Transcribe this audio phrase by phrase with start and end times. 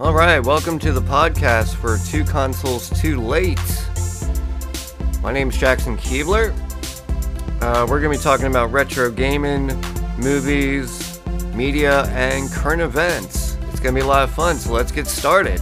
[0.00, 3.58] All right, welcome to the podcast for Two Consoles Too Late.
[5.24, 6.54] My name is Jackson Keebler.
[7.60, 9.66] Uh, we're going to be talking about retro gaming,
[10.16, 11.18] movies,
[11.52, 13.58] media, and current events.
[13.72, 15.60] It's going to be a lot of fun, so let's get started.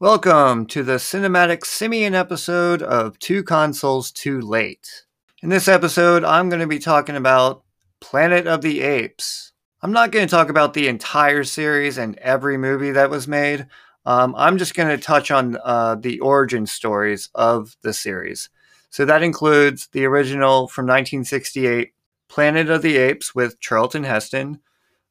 [0.00, 5.04] Welcome to the cinematic simian episode of Two Consoles Too Late.
[5.42, 7.64] In this episode, I'm going to be talking about
[8.00, 9.52] Planet of the Apes.
[9.82, 13.66] I'm not going to talk about the entire series and every movie that was made.
[14.06, 18.48] Um, I'm just going to touch on uh, the origin stories of the series.
[18.88, 21.92] So that includes the original from 1968,
[22.28, 24.60] Planet of the Apes with Charlton Heston,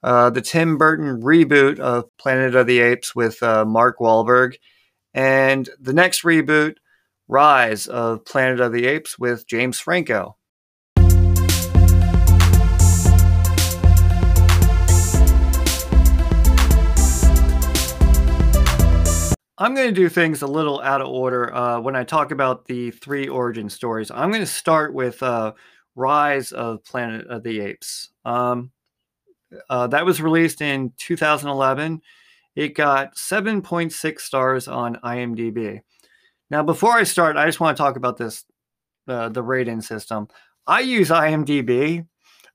[0.02, 4.56] uh, the Tim Burton reboot of Planet of the Apes with uh, Mark Wahlberg,
[5.14, 6.76] and the next reboot,
[7.28, 10.38] Rise of Planet of the Apes with James Franco.
[19.58, 22.66] I'm going to do things a little out of order uh, when I talk about
[22.66, 24.12] the three origin stories.
[24.12, 25.54] I'm going to start with uh,
[25.96, 28.10] Rise of Planet of the Apes.
[28.26, 28.72] Um,
[29.70, 32.02] uh, that was released in 2011.
[32.58, 35.80] It got 7.6 stars on IMDb.
[36.50, 38.44] Now, before I start, I just want to talk about this
[39.08, 40.28] uh, the rating system.
[40.68, 42.08] I use IMDb,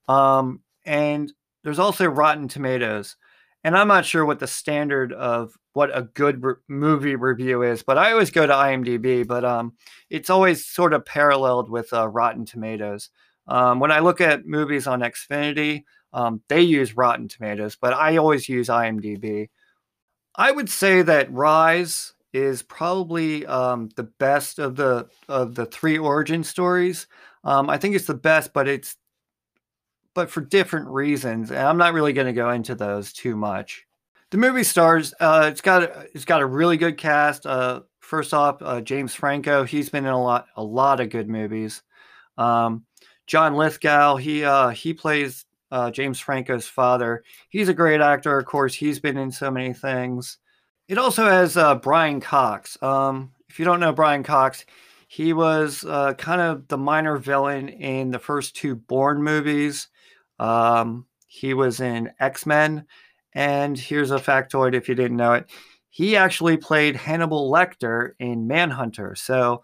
[0.09, 3.17] um, and there's also Rotten Tomatoes
[3.65, 7.83] and I'm not sure what the standard of what a good re- movie review is,
[7.83, 9.27] but I always go to IMDb.
[9.27, 9.75] But um,
[10.09, 13.11] it's always sort of paralleled with uh, Rotten Tomatoes.
[13.47, 18.17] Um, when I look at movies on Xfinity, um, they use Rotten Tomatoes, but I
[18.17, 19.49] always use IMDb.
[20.37, 25.99] I would say that Rise is probably um, the best of the of the three
[25.99, 27.07] origin stories.
[27.45, 28.97] Um, I think it's the best, but it's
[30.15, 31.51] but for different reasons.
[31.51, 33.87] And I'm not really going to go into those too much.
[34.31, 35.13] The movie stars.
[35.19, 35.83] Uh, it's got
[36.15, 37.47] it's got a really good cast.
[37.47, 39.65] Uh, first off, uh, James Franco.
[39.65, 41.83] He's been in a lot a lot of good movies.
[42.39, 42.85] Um,
[43.27, 44.17] John Lithgow.
[44.17, 47.25] He uh, he plays uh, James Franco's father.
[47.49, 48.39] He's a great actor.
[48.39, 50.39] Of course, he's been in so many things.
[50.87, 52.81] It also has uh, Brian Cox.
[52.83, 54.65] Um, if you don't know Brian Cox,
[55.09, 59.89] he was kind of the minor villain in the first two Bourne movies.
[60.41, 62.87] Um, he was in X Men.
[63.33, 65.49] And here's a factoid if you didn't know it
[65.91, 69.15] he actually played Hannibal Lecter in Manhunter.
[69.17, 69.63] So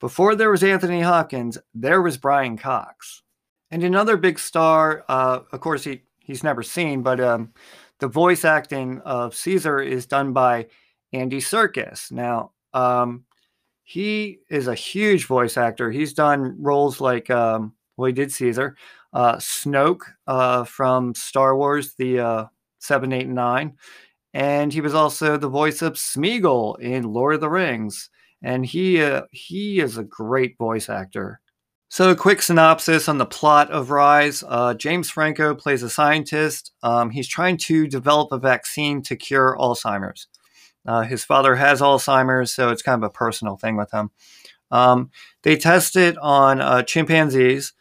[0.00, 3.22] before there was Anthony Hopkins, there was Brian Cox.
[3.70, 7.52] And another big star, uh, of course, he, he's never seen, but um,
[8.00, 10.66] the voice acting of Caesar is done by
[11.14, 12.12] Andy Serkis.
[12.12, 13.24] Now, um,
[13.82, 15.90] he is a huge voice actor.
[15.90, 18.76] He's done roles like, um, well, he did Caesar,
[19.12, 22.44] uh, Snoke uh, from Star Wars, the uh,
[22.78, 23.76] 7, 8, and 9.
[24.34, 28.10] And he was also the voice of Smeagol in Lord of the Rings.
[28.42, 31.40] And he, uh, he is a great voice actor.
[31.92, 36.72] So, a quick synopsis on the plot of Rise uh, James Franco plays a scientist.
[36.82, 40.26] Um, he's trying to develop a vaccine to cure Alzheimer's.
[40.86, 44.10] Uh, his father has Alzheimer's, so it's kind of a personal thing with him.
[44.70, 45.10] Um,
[45.42, 47.74] they test it on uh, chimpanzees,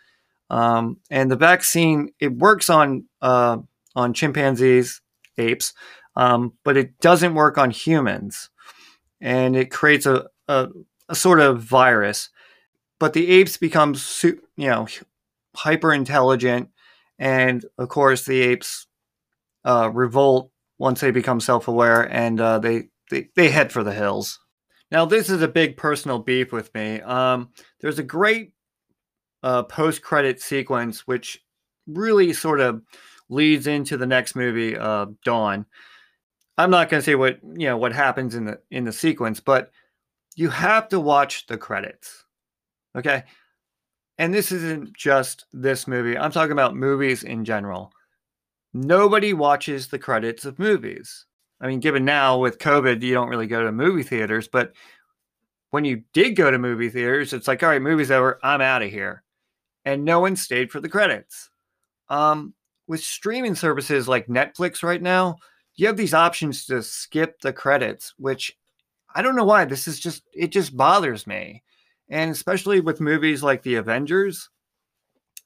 [0.51, 3.57] um, and the vaccine it works on uh,
[3.95, 5.01] on chimpanzees,
[5.37, 5.73] apes,
[6.17, 8.49] um, but it doesn't work on humans,
[9.21, 10.67] and it creates a, a,
[11.07, 12.29] a sort of virus.
[12.99, 14.87] But the apes become you know
[15.55, 16.69] hyper intelligent,
[17.17, 18.87] and of course the apes
[19.63, 23.93] uh, revolt once they become self aware, and uh, they, they they head for the
[23.93, 24.37] hills.
[24.91, 26.99] Now, this is a big personal beef with me.
[26.99, 28.51] Um, there's a great
[29.43, 31.43] uh, post credit sequence, which
[31.87, 32.81] really sort of
[33.29, 35.65] leads into the next movie, uh, Dawn.
[36.57, 39.39] I'm not going to say what you know what happens in the in the sequence,
[39.39, 39.71] but
[40.35, 42.25] you have to watch the credits.
[42.95, 43.23] Okay,
[44.17, 46.17] and this isn't just this movie.
[46.17, 47.91] I'm talking about movies in general.
[48.73, 51.25] Nobody watches the credits of movies.
[51.61, 54.73] I mean, given now with COVID, you don't really go to movie theaters, but
[55.71, 58.81] when you did go to movie theaters, it's like, all right, movie's over, I'm out
[58.81, 59.23] of here
[59.85, 61.49] and no one stayed for the credits.
[62.09, 62.53] Um,
[62.87, 65.37] with streaming services like Netflix right now,
[65.75, 68.57] you have these options to skip the credits, which
[69.15, 69.65] I don't know why.
[69.65, 71.63] This is just, it just bothers me.
[72.09, 74.49] And especially with movies like The Avengers,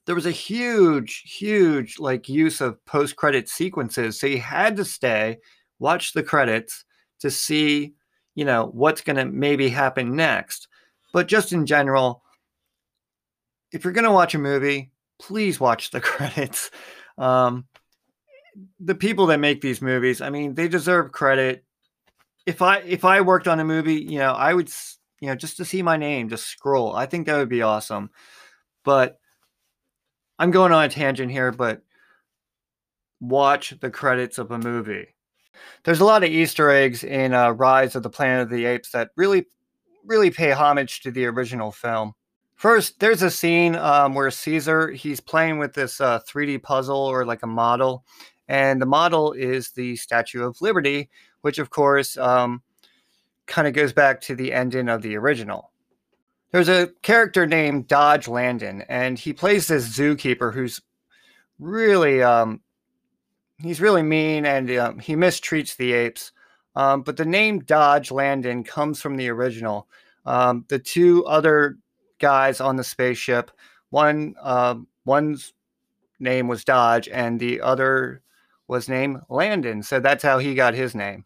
[0.05, 4.19] there was a huge, huge like use of post credit sequences.
[4.19, 5.37] So you had to stay,
[5.79, 6.83] watch the credits
[7.19, 7.93] to see,
[8.33, 10.67] you know, what's going to maybe happen next.
[11.13, 12.23] But just in general,
[13.75, 16.71] if you're going to watch a movie, please watch the credits.
[17.17, 17.65] Um,
[18.79, 21.65] the people that make these movies, I mean, they deserve credit.
[22.45, 24.69] If I if I worked on a movie, you know, I would
[25.19, 26.95] you know just to see my name just scroll.
[26.95, 28.11] I think that would be awesome.
[28.85, 29.19] But
[30.39, 31.81] I'm going on a tangent here, but
[33.19, 35.07] watch the credits of a movie.
[35.83, 38.91] There's a lot of Easter eggs in uh, Rise of the Planet of the Apes
[38.91, 39.47] that really,
[40.05, 42.13] really pay homage to the original film.
[42.55, 47.25] First, there's a scene um, where Caesar he's playing with this uh, 3D puzzle or
[47.25, 48.05] like a model,
[48.47, 51.09] and the model is the Statue of Liberty,
[51.41, 52.61] which of course um,
[53.45, 55.71] kind of goes back to the ending of the original.
[56.51, 60.81] There's a character named Dodge Landon, and he plays this zookeeper who's
[61.59, 62.61] really um,
[63.57, 66.31] he's really mean and um, he mistreats the apes.
[66.77, 69.87] Um, but the name Dodge Landon comes from the original.
[70.25, 71.77] Um, the two other
[72.19, 73.51] guys on the spaceship,
[73.89, 74.75] one uh,
[75.05, 75.53] one's
[76.19, 78.21] name was Dodge, and the other
[78.67, 79.83] was named Landon.
[79.83, 81.25] So that's how he got his name.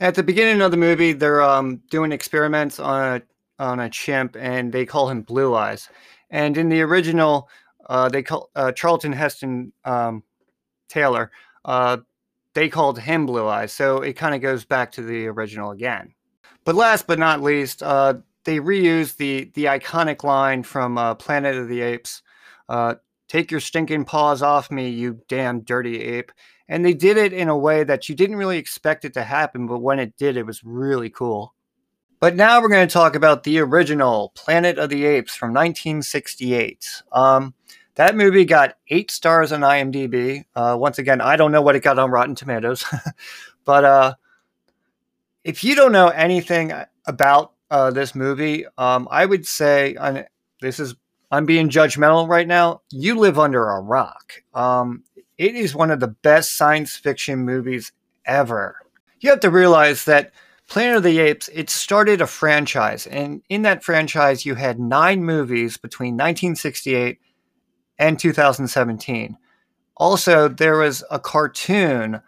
[0.00, 3.22] At the beginning of the movie, they're um, doing experiments on a
[3.58, 5.88] on a chimp, and they call him Blue Eyes.
[6.30, 7.48] And in the original,
[7.88, 10.24] uh, they call uh, Charlton Heston um,
[10.88, 11.30] Taylor
[11.64, 11.98] uh,
[12.54, 13.72] they called him Blue Eyes.
[13.72, 16.14] So it kind of goes back to the original again.
[16.64, 21.56] But last but not least, uh, they reused the the iconic line from uh, Planet
[21.56, 22.22] of the Apes.
[22.68, 22.94] Uh,
[23.34, 26.30] Take your stinking paws off me, you damn dirty ape.
[26.68, 29.66] And they did it in a way that you didn't really expect it to happen,
[29.66, 31.54] but when it did, it was really cool.
[32.20, 37.02] But now we're going to talk about the original Planet of the Apes from 1968.
[37.12, 37.54] Um,
[37.96, 40.44] that movie got eight stars on IMDb.
[40.54, 42.84] Uh, once again, I don't know what it got on Rotten Tomatoes,
[43.64, 44.14] but uh,
[45.42, 46.72] if you don't know anything
[47.06, 50.24] about uh, this movie, um, I would say and
[50.60, 50.94] this is
[51.32, 52.82] I'm being judgmental right now.
[52.92, 54.42] You live under a rock.
[54.54, 55.02] Um,
[55.38, 57.90] it is one of the best science fiction movies
[58.24, 58.76] ever.
[59.18, 60.32] You have to realize that
[60.68, 63.08] Planet of the Apes, it started a franchise.
[63.08, 67.18] And in that franchise, you had nine movies between 1968
[67.98, 69.36] and 2017.
[69.96, 72.20] Also, there was a cartoon,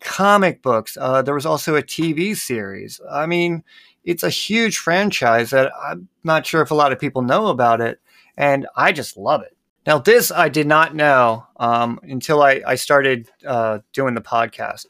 [0.00, 0.96] comic books.
[1.00, 3.00] Uh, there was also a TV series.
[3.10, 3.62] I mean,
[4.04, 7.80] it's a huge franchise that I'm not sure if a lot of people know about
[7.80, 8.00] it,
[8.36, 9.56] and I just love it.
[9.86, 14.86] Now, this I did not know um, until I, I started uh, doing the podcast.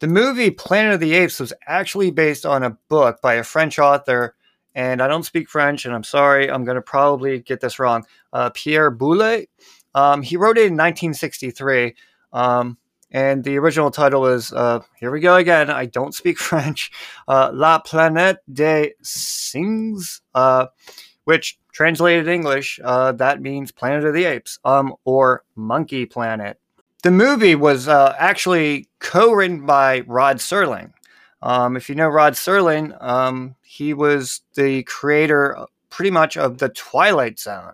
[0.00, 3.78] The movie Planet of the Apes was actually based on a book by a French
[3.78, 4.34] author
[4.74, 8.04] and I don't speak French, and I'm sorry, I'm going to probably get this wrong.
[8.32, 9.46] Uh, Pierre Boulle.
[9.94, 11.94] Um, he wrote it in 1963,
[12.32, 12.78] um,
[13.12, 15.70] and the original title is uh, here we go again.
[15.70, 16.90] I don't speak French.
[17.28, 20.66] Uh, La Planète des Singes, uh,
[21.24, 26.58] which translated English, uh, that means Planet of the Apes, um, or Monkey Planet.
[27.02, 30.92] The movie was uh, actually co-written by Rod Serling.
[31.42, 36.58] Um, if you know Rod Serling, um, he was the creator uh, pretty much of
[36.58, 37.72] the Twilight Zone.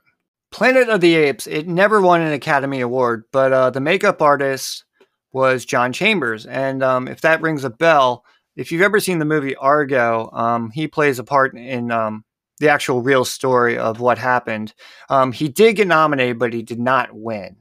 [0.50, 4.84] Planet of the Apes, it never won an Academy Award, but the makeup artist
[5.32, 6.46] was John Chambers.
[6.46, 8.24] And um, if that rings a bell,
[8.56, 12.24] if you've ever seen the movie Argo, um, he plays a part in um,
[12.58, 14.74] the actual real story of what happened.
[15.08, 17.56] Um, he did get nominated, but he did not win.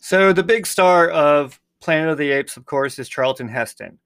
[0.00, 3.98] So the big star of Planet of the Apes, of course, is Charlton Heston.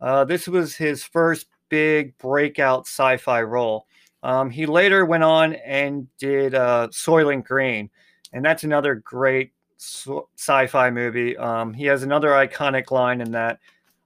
[0.00, 3.86] Uh, this was his first big breakout sci fi role.
[4.22, 7.90] Um, he later went on and did uh, Soylent Green,
[8.32, 11.36] and that's another great sci fi movie.
[11.36, 13.58] Um, he has another iconic line in that.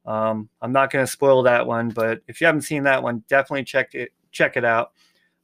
[0.07, 3.23] Um, I'm not going to spoil that one, but if you haven't seen that one,
[3.29, 4.93] definitely check it check it out.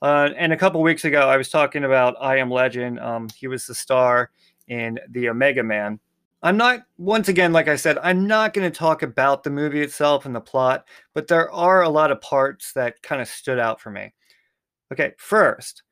[0.02, 3.00] Uh, and a couple weeks ago, I was talking about I Am Legend.
[3.00, 4.30] Um, he was the star
[4.68, 5.98] in the Omega Man.
[6.42, 9.80] I'm not, once again, like I said, I'm not going to talk about the movie
[9.80, 13.58] itself and the plot, but there are a lot of parts that kind of stood
[13.58, 14.12] out for me.
[14.92, 15.82] Okay, first,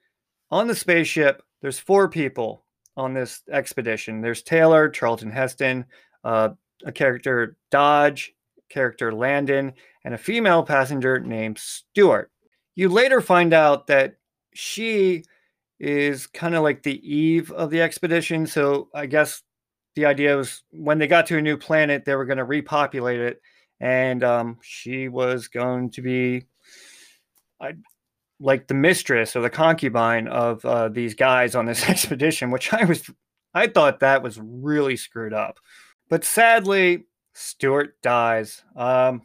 [0.50, 2.63] on the spaceship, there's four people
[2.96, 4.20] on this expedition.
[4.20, 5.84] There's Taylor, Charlton Heston,
[6.22, 6.50] uh,
[6.84, 8.34] a character Dodge,
[8.68, 9.72] character Landon,
[10.04, 12.30] and a female passenger named Stewart.
[12.74, 14.16] You later find out that
[14.54, 15.24] she
[15.80, 18.46] is kind of like the Eve of the expedition.
[18.46, 19.42] So I guess
[19.96, 23.20] the idea was when they got to a new planet, they were going to repopulate
[23.20, 23.40] it,
[23.80, 26.46] and um, she was going to be
[27.60, 27.74] I,
[28.40, 32.84] like the mistress or the concubine of uh, these guys on this expedition, which I
[32.84, 33.10] was
[33.54, 35.60] I thought that was really screwed up.
[36.08, 38.62] But sadly, Stewart dies.
[38.76, 39.22] Um,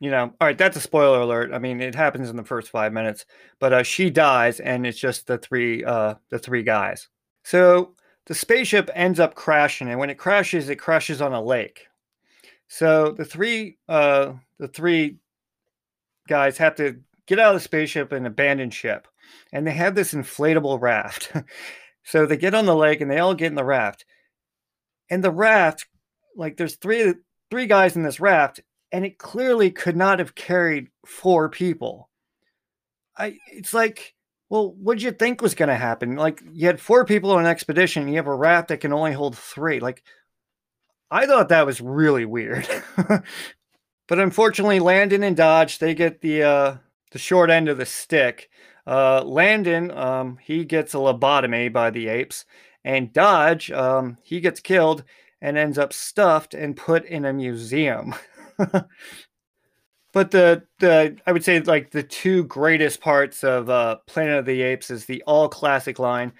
[0.00, 1.52] you know, all right, that's a spoiler alert.
[1.52, 3.24] I mean, it happens in the first five minutes,
[3.58, 7.08] but uh, she dies, and it's just the three, uh, the three guys.
[7.44, 7.94] So
[8.26, 11.86] the spaceship ends up crashing, and when it crashes, it crashes on a lake.
[12.68, 15.18] So the three uh, the three
[16.26, 19.08] guys have to get out of the spaceship and abandon ship,
[19.52, 21.32] and they have this inflatable raft.
[22.04, 24.04] so they get on the lake and they all get in the raft,
[25.10, 25.86] and the raft,
[26.36, 27.14] like there's three
[27.50, 28.60] three guys in this raft,
[28.92, 32.08] and it clearly could not have carried four people.
[33.16, 34.14] I it's like
[34.48, 36.16] well, what'd you think was going to happen?
[36.16, 39.12] Like, you had four people on an expedition, you have a raft that can only
[39.12, 39.80] hold three.
[39.80, 40.02] Like,
[41.10, 42.66] I thought that was really weird.
[44.08, 46.76] but unfortunately, Landon and Dodge they get the uh,
[47.10, 48.50] the short end of the stick.
[48.86, 52.44] Uh, Landon um, he gets a lobotomy by the apes,
[52.84, 55.04] and Dodge um, he gets killed
[55.40, 58.14] and ends up stuffed and put in a museum.
[58.56, 64.46] but the the I would say like the two greatest parts of uh, Planet of
[64.46, 66.32] the Apes is the all classic line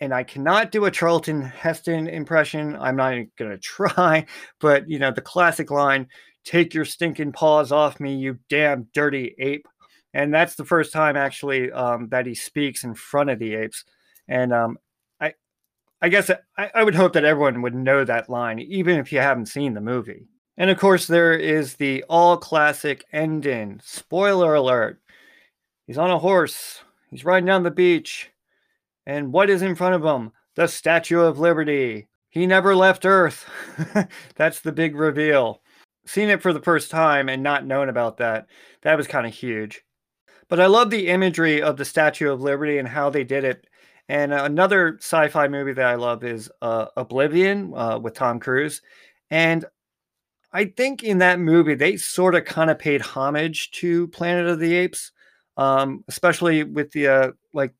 [0.00, 2.76] and I cannot do a Charlton Heston impression.
[2.76, 4.26] I'm not going to try,
[4.60, 6.08] but you know, the classic line,
[6.44, 9.66] take your stinking paws off me, you damn dirty ape.
[10.12, 13.84] And that's the first time actually um, that he speaks in front of the apes.
[14.28, 14.78] And um,
[15.20, 15.34] I,
[16.00, 19.18] I guess I, I would hope that everyone would know that line, even if you
[19.18, 20.26] haven't seen the movie.
[20.56, 23.80] And of course, there is the all classic ending.
[23.82, 25.00] Spoiler alert.
[25.86, 26.82] He's on a horse.
[27.10, 28.30] He's riding down the beach.
[29.06, 30.32] And what is in front of him?
[30.54, 32.08] The Statue of Liberty.
[32.30, 33.48] He never left Earth.
[34.36, 35.60] That's the big reveal.
[36.06, 38.46] Seeing it for the first time and not knowing about that,
[38.82, 39.82] that was kind of huge.
[40.48, 43.66] But I love the imagery of the Statue of Liberty and how they did it.
[44.08, 48.82] And another sci fi movie that I love is uh, Oblivion uh, with Tom Cruise.
[49.30, 49.64] And
[50.52, 54.60] I think in that movie, they sort of kind of paid homage to Planet of
[54.60, 55.10] the Apes,
[55.56, 57.72] um, especially with the uh, like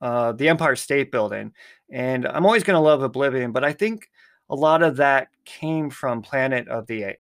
[0.00, 1.52] uh, the Empire State Building.
[1.90, 4.10] And I'm always going to love Oblivion, but I think
[4.48, 7.16] a lot of that came from Planet of the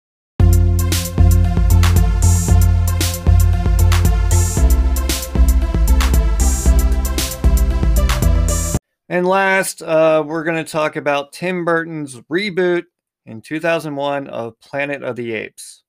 [9.08, 12.84] And last, uh, we're going to talk about Tim Burton's reboot
[13.26, 15.82] in 2001 of Planet of the Apes.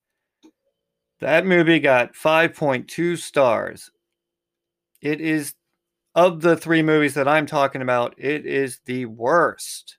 [1.20, 3.90] That movie got 5.2 stars.
[5.00, 5.54] It is
[6.14, 9.98] of the three movies that I'm talking about, it is the worst.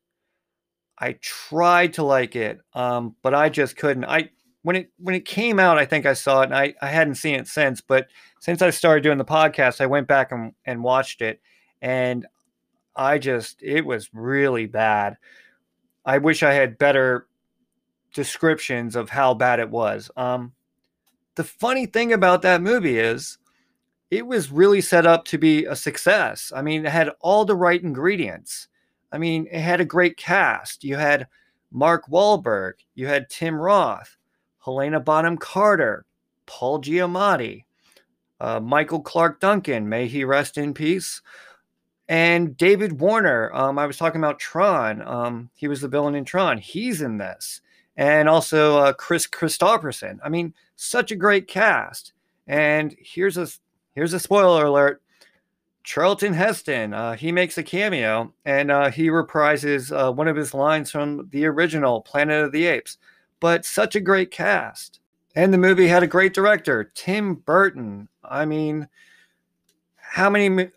[1.00, 4.06] I tried to like it, um, but I just couldn't.
[4.06, 4.32] I
[4.64, 7.16] when it when it came out, I think I saw it, and I, I hadn't
[7.16, 7.82] seen it since.
[7.82, 8.08] But
[8.40, 11.40] since I started doing the podcast, I went back and, and watched it,
[11.84, 12.26] and
[12.98, 15.18] I just it was really bad.
[16.06, 17.28] I wish I had better
[18.14, 20.10] descriptions of how bad it was.
[20.18, 20.54] Um,
[21.36, 23.38] the funny thing about that movie is
[24.10, 26.52] it was really set up to be a success.
[26.56, 28.70] I mean, it had all the right ingredients.
[29.12, 30.84] I mean, it had a great cast.
[30.84, 31.28] You had
[31.72, 34.18] Mark Wahlberg, you had Tim Roth,
[34.64, 36.06] Helena Bonham Carter,
[36.46, 37.66] Paul Giamatti,
[38.40, 41.22] uh, Michael Clarke Duncan, may he rest in peace,
[42.10, 43.52] and David Warner.
[43.54, 45.02] Um, I was talking about Tron.
[45.02, 46.58] Um, he was the villain in Tron.
[46.58, 47.62] He's in this,
[47.96, 50.20] and also uh, Kris Kristofferson.
[50.24, 52.14] I mean, such a great cast.
[52.48, 53.48] And here's a
[53.94, 55.02] here's a spoiler alert.
[55.84, 60.54] Charlton Heston, uh, he makes a cameo and uh, he reprises uh, one of his
[60.54, 62.98] lines from the original Planet of the Apes.
[63.40, 65.00] But such a great cast.
[65.34, 68.10] And the movie had a great director, Tim Burton.
[68.22, 68.90] I mean,
[69.96, 70.70] how many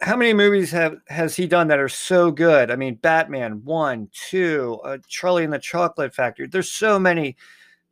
[0.00, 2.70] how many movies have has he done that are so good?
[2.70, 6.46] I mean, Batman one, two, uh, Charlie and the Chocolate Factory.
[6.46, 7.36] There's so many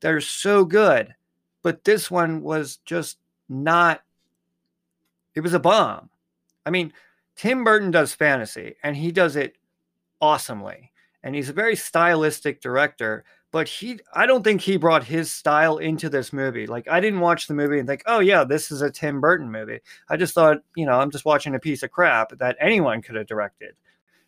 [0.00, 1.14] that are so good,
[1.62, 3.18] but this one was just
[3.48, 4.02] not
[5.34, 6.10] it was a bomb.
[6.66, 6.92] I mean,
[7.36, 9.56] Tim Burton does fantasy and he does it
[10.20, 10.92] awesomely.
[11.22, 15.78] And he's a very stylistic director, but he I don't think he brought his style
[15.78, 16.66] into this movie.
[16.66, 19.52] Like I didn't watch the movie and think, "Oh yeah, this is a Tim Burton
[19.52, 23.02] movie." I just thought, you know, I'm just watching a piece of crap that anyone
[23.02, 23.74] could have directed.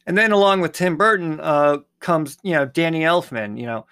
[0.06, 3.86] And then along with Tim Burton uh, comes, you know, Danny Elfman, you know,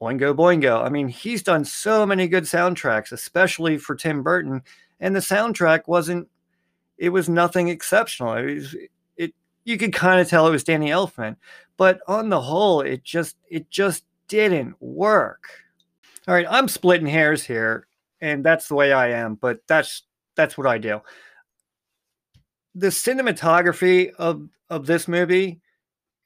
[0.00, 0.82] Oingo Boingo.
[0.82, 4.62] I mean, he's done so many good soundtracks, especially for Tim Burton,
[5.00, 6.28] and the soundtrack wasn't
[6.96, 8.32] it was nothing exceptional.
[8.34, 8.76] It, was,
[9.18, 11.36] it you could kind of tell it was Danny Elfman,
[11.76, 15.44] but on the whole, it just it just didn't work.
[16.26, 17.86] All right, I'm splitting hairs here,
[18.20, 20.02] and that's the way I am, but that's
[20.36, 21.00] that's what I do.
[22.74, 25.60] The cinematography of of this movie,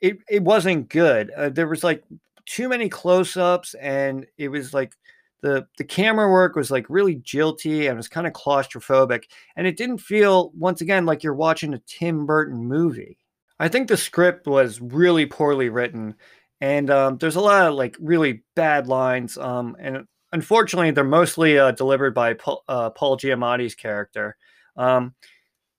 [0.01, 1.31] it it wasn't good.
[1.31, 2.03] Uh, there was like
[2.45, 4.95] too many close-ups, and it was like
[5.43, 9.25] the the camera work was like really jilty and it was kind of claustrophobic
[9.57, 13.19] and it didn't feel once again like you're watching a Tim Burton movie.
[13.59, 16.15] I think the script was really poorly written,
[16.63, 19.37] and um, there's a lot of like really bad lines.
[19.37, 24.37] Um, and unfortunately, they're mostly uh, delivered by Paul, uh, Paul Giamatti's character.
[24.77, 25.13] Um,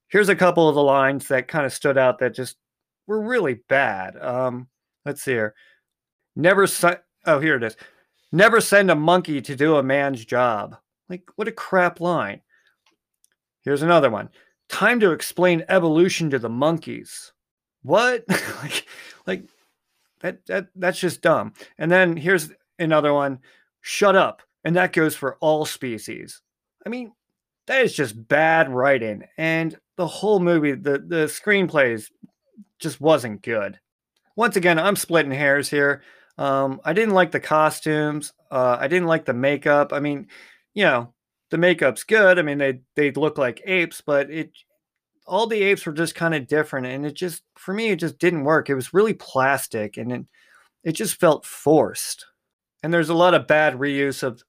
[0.09, 2.57] here's a couple of the lines that kind of stood out that just
[3.07, 4.17] were really bad.
[4.17, 4.67] Um,
[5.05, 5.55] let's see here.
[6.35, 6.67] Never.
[6.67, 6.89] Si-
[7.25, 7.77] oh, here it is.
[8.33, 10.75] Never send a monkey to do a man's job.
[11.07, 12.41] Like, what a crap line.
[13.61, 14.27] Here's another one.
[14.67, 17.31] Time to explain evolution to the monkeys.
[17.83, 18.25] What?
[18.61, 18.85] like,
[19.25, 19.43] like
[20.23, 21.53] that, that that's just dumb.
[21.77, 22.49] And then here's
[22.79, 23.39] another one.
[23.81, 24.41] Shut up.
[24.63, 26.41] And that goes for all species.
[26.85, 27.11] I mean,
[27.67, 29.25] that is just bad writing.
[29.37, 32.09] And the whole movie, the the screenplays
[32.79, 33.79] just wasn't good.
[34.35, 36.01] Once again, I'm splitting hairs here.
[36.37, 38.33] Um, I didn't like the costumes.
[38.49, 39.93] Uh, I didn't like the makeup.
[39.93, 40.27] I mean,
[40.73, 41.13] you know,
[41.51, 42.39] the makeup's good.
[42.39, 44.51] I mean, they they look like apes, but it
[45.25, 48.19] all the apes were just kind of different, and it just for me it just
[48.19, 48.69] didn't work.
[48.69, 50.25] It was really plastic, and it
[50.83, 52.25] it just felt forced.
[52.83, 54.43] And there's a lot of bad reuse of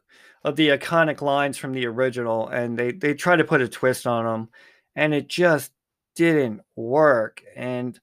[0.45, 4.07] of the iconic lines from the original, and they they try to put a twist
[4.07, 4.49] on them,
[4.97, 5.73] and it just
[6.17, 7.43] didn't work.
[7.57, 7.99] And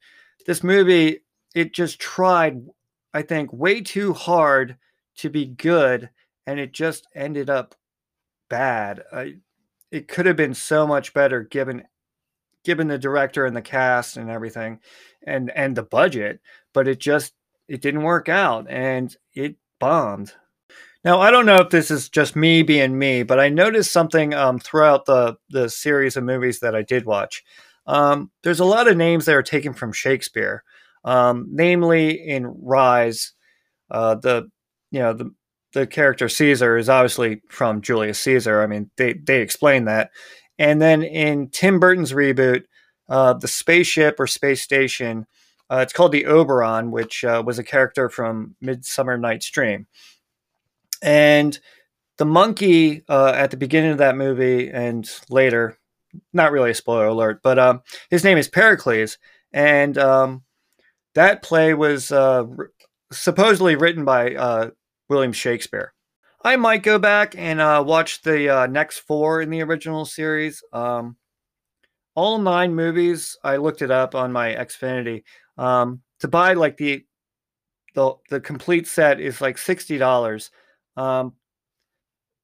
[0.47, 1.21] this movie,
[1.55, 2.61] it just tried
[3.13, 4.77] I think, way too hard
[5.17, 6.09] to be good,
[6.47, 7.75] and it just ended up
[8.49, 9.03] bad.
[9.11, 9.37] I,
[9.91, 11.83] it could have been so much better given
[12.63, 14.79] given the director and the cast and everything
[15.25, 16.39] and and the budget
[16.73, 17.33] but it just
[17.67, 20.33] it didn't work out and it bombed.
[21.03, 24.33] Now i don't know if this is just me being me but i noticed something
[24.33, 27.43] um, throughout the the series of movies that i did watch.
[27.87, 30.63] Um, there's a lot of names that are taken from shakespeare
[31.03, 33.33] um, namely in Rise,
[33.89, 34.49] uh, the
[34.91, 35.33] you know the
[35.73, 38.61] the character Caesar is obviously from Julius Caesar.
[38.61, 40.11] I mean, they they explain that,
[40.61, 42.65] and then in Tim Burton's reboot,
[43.09, 45.25] uh, the spaceship or space station,
[45.71, 49.87] uh, it's called the Oberon, which uh, was a character from Midsummer Night's Dream,
[51.01, 51.59] and
[52.19, 55.79] the monkey uh, at the beginning of that movie and later,
[56.31, 57.81] not really a spoiler alert, but um,
[58.11, 59.17] his name is Pericles,
[59.51, 60.43] and um,
[61.15, 62.45] that play was uh,
[63.11, 64.69] supposedly written by uh,
[65.09, 65.91] William Shakespeare.
[66.43, 70.63] I might go back and uh, watch the uh, next four in the original series.
[70.73, 71.15] Um,
[72.15, 75.23] all nine movies, I looked it up on my Xfinity.
[75.57, 77.05] Um, to buy like the
[77.93, 80.51] the the complete set is like sixty dollars.
[80.97, 81.33] Um,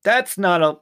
[0.03, 0.77] that's not a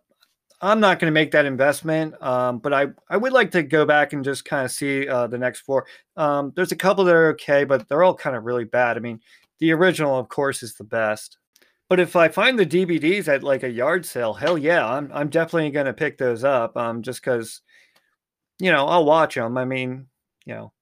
[0.62, 3.86] I'm not going to make that investment, um, but I, I would like to go
[3.86, 5.86] back and just kind of see uh, the next four.
[6.16, 8.98] Um, there's a couple that are okay, but they're all kind of really bad.
[8.98, 9.20] I mean,
[9.60, 11.38] the original, of course, is the best.
[11.90, 15.30] But if I find the DVDs at like a yard sale, hell yeah, I'm I'm
[15.30, 16.76] definitely to pick those up.
[16.76, 17.62] Um, just because,
[18.60, 19.58] you know, I'll watch them.
[19.58, 20.08] I mean,
[20.46, 20.74] you know,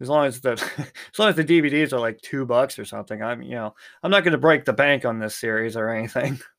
[0.00, 0.52] as long as the
[1.12, 4.10] as long as the DVDs are like two bucks or something, I'm you know, I'm
[4.10, 6.40] not to break the bank on this series or anything.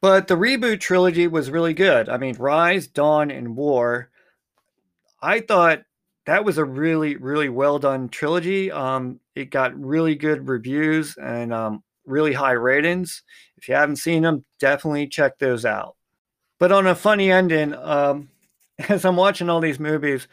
[0.00, 2.10] But the reboot trilogy was really good.
[2.10, 4.10] I mean, Rise, Dawn, and War.
[5.22, 5.80] I thought
[6.26, 8.70] that was a really, really well done trilogy.
[8.70, 13.22] Um, it got really good reviews and um, really high ratings.
[13.56, 15.96] If you haven't seen them, definitely check those out.
[16.58, 18.28] But on a funny ending, um,
[18.88, 20.28] as I'm watching all these movies,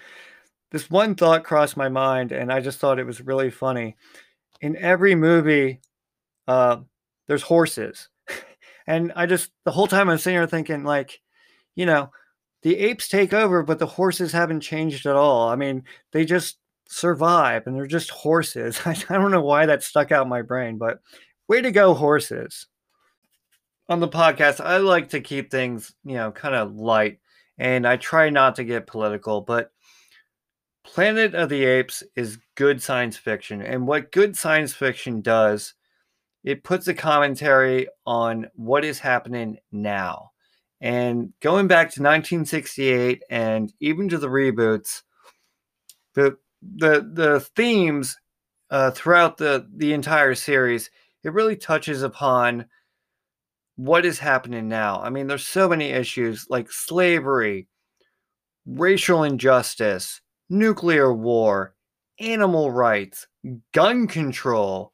[0.71, 3.95] this one thought crossed my mind, and I just thought it was really funny.
[4.61, 5.81] In every movie,
[6.47, 6.77] uh,
[7.27, 8.09] there's horses.
[8.87, 11.21] And I just the whole time I'm sitting here thinking, like,
[11.75, 12.09] you know,
[12.63, 15.49] the apes take over, but the horses haven't changed at all.
[15.49, 16.57] I mean, they just
[16.87, 18.79] survive and they're just horses.
[18.85, 20.99] I, I don't know why that stuck out my brain, but
[21.51, 22.67] way to go, horses.
[23.89, 27.19] On the podcast, I like to keep things, you know, kind of light
[27.57, 29.69] and I try not to get political, but
[30.85, 33.61] Planet of the Apes is good science fiction.
[33.61, 35.73] And what good science fiction does
[36.45, 40.31] it puts a commentary on what is happening now.
[40.79, 45.01] And going back to 1968 and even to the reboots,
[46.13, 48.15] the the the themes
[48.69, 50.89] uh, throughout the the entire series,
[51.23, 52.65] it really touches upon
[53.75, 55.01] what is happening now.
[55.01, 57.67] I mean, there's so many issues like slavery,
[58.65, 61.73] racial injustice, nuclear war,
[62.19, 63.27] animal rights,
[63.73, 64.93] gun control,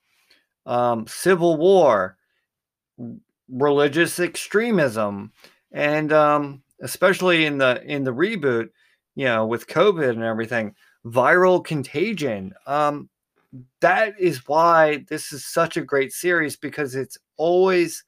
[0.66, 2.18] um, civil war,
[3.50, 5.32] religious extremism,
[5.72, 8.70] and um, especially in the in the reboot,
[9.16, 12.54] you know, with COVID and everything, viral contagion.
[12.66, 13.10] Um,
[13.82, 18.04] that is why this is such a great series because it's always,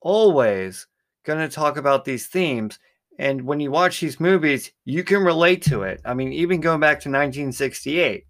[0.00, 0.86] always
[1.24, 2.78] going to talk about these themes.
[3.18, 6.00] And when you watch these movies, you can relate to it.
[6.04, 8.24] I mean, even going back to 1968,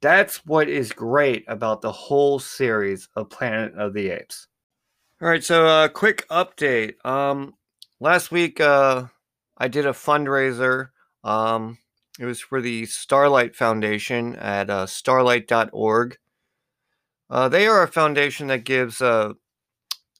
[0.00, 4.48] That's what is great about the whole series of Planet of the Apes.
[5.22, 6.94] All right, so a uh, quick update.
[7.06, 7.54] Um,
[8.00, 9.04] last week uh,
[9.56, 10.88] I did a fundraiser.
[11.22, 11.78] Um,
[12.18, 16.18] it was for the Starlight Foundation at uh, starlight.org.
[17.30, 19.32] Uh, they are a foundation that gives uh,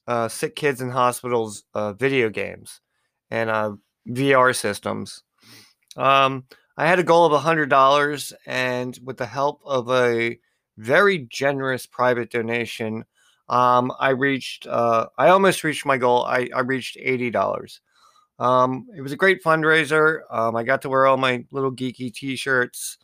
[0.07, 2.81] uh, sick kids in hospitals uh, video games
[3.29, 3.73] and uh,
[4.09, 5.23] VR systems.
[5.95, 10.39] Um, I had a goal of $100, and with the help of a
[10.77, 13.05] very generous private donation,
[13.47, 16.25] um, I reached, I almost reached my goal.
[16.25, 17.79] I, I reached $80.
[18.39, 20.21] Um, it was a great fundraiser.
[20.29, 22.97] Um, I got to wear all my little geeky t shirts,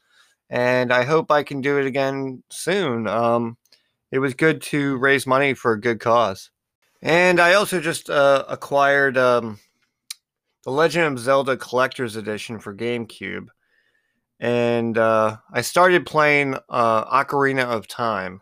[0.50, 3.08] and I hope I can do it again soon.
[3.08, 3.58] Um,
[4.12, 6.50] it was good to raise money for a good cause.
[7.02, 9.60] And I also just uh, acquired um,
[10.63, 13.48] the Legend of Zelda Collector's Edition for GameCube
[14.39, 18.42] and uh, I started playing uh, Ocarina of Time.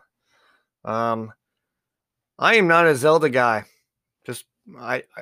[0.85, 1.33] Um,
[2.37, 3.65] I am not a Zelda guy.
[4.25, 4.45] Just
[4.79, 5.21] I, I,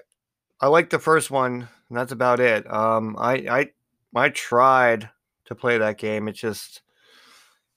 [0.62, 2.72] I like the first one, and that's about it.
[2.72, 3.72] Um, I I
[4.16, 5.10] I tried
[5.46, 6.28] to play that game.
[6.28, 6.82] It just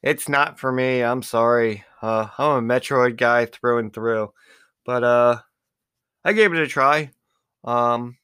[0.02, 1.02] it's not for me.
[1.02, 1.84] I'm sorry.
[2.02, 4.32] Uh, I'm a Metroid guy through and through,
[4.84, 5.40] but uh,
[6.24, 7.10] I gave it a try.
[7.64, 8.16] Um,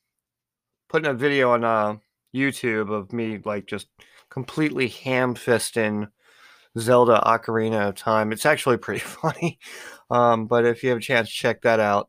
[0.88, 1.96] putting a video on uh,
[2.34, 3.88] YouTube of me like just
[4.30, 6.08] completely ham fisting
[6.78, 8.32] Zelda Ocarina of Time.
[8.32, 9.58] It's actually pretty funny.
[10.10, 12.08] Um, but if you have a chance, check that out.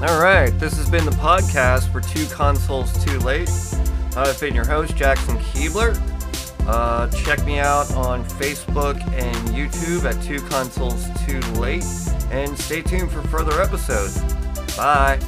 [0.00, 3.48] All right, this has been the podcast for Two Consoles Too Late.
[4.16, 5.96] I've been your host, Jackson Keebler.
[6.66, 11.84] Uh, check me out on Facebook and YouTube at Two Consoles Too Late,
[12.32, 14.20] and stay tuned for further episodes.
[14.76, 15.20] Bye.